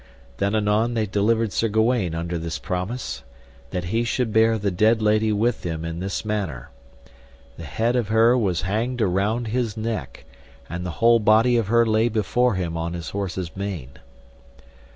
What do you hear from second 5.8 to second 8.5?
in this manner; the head of her